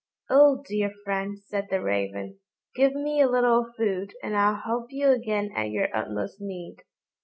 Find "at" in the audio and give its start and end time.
5.55-5.69